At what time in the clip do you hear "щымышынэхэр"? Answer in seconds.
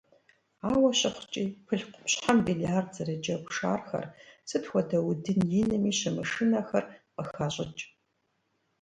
5.99-6.85